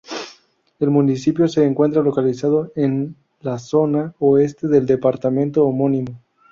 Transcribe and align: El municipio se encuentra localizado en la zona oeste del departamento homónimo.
El 0.79 0.89
municipio 0.89 1.47
se 1.47 1.63
encuentra 1.63 2.01
localizado 2.01 2.71
en 2.75 3.17
la 3.39 3.59
zona 3.59 4.15
oeste 4.17 4.67
del 4.67 4.87
departamento 4.87 5.63
homónimo. 5.63 6.19